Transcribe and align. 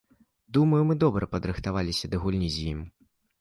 Думаю, 0.57 0.79
мы 0.91 0.95
добра 1.03 1.27
падрыхтаваліся 1.35 2.11
да 2.15 2.23
гульні 2.25 2.49
з 2.57 2.65
ім. 2.73 2.81